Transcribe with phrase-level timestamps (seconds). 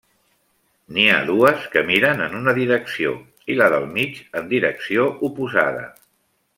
[0.95, 3.13] N'hi ha dues que miren en una direcció
[3.55, 5.89] i la del mig en direcció oposada.